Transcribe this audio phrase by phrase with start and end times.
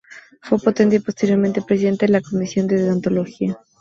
[0.41, 3.55] Fue ponente, y posteriormente presidente, de la Comisión de Deontología.